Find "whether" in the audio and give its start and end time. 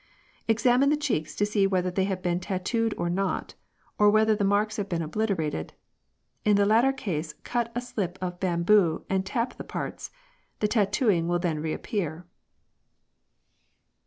1.67-1.91, 4.09-4.35